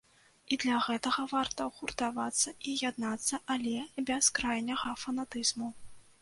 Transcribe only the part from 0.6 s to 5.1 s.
для гэтага варта гуртавацца і яднацца, але без крайняга